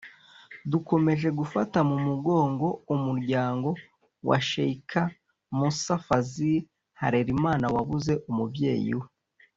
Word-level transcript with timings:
dukomeje 0.71 1.27
gufata 1.39 1.77
mu 1.89 1.97
mugongo 2.07 2.67
umuryango 2.95 3.69
wa 4.27 4.37
Sheikh 4.49 4.93
Musa 5.57 5.95
Fazil 6.05 6.61
Harerimana 7.01 7.65
wabuze 7.75 8.13
umubyeyi 8.29 8.91
we 8.99 9.07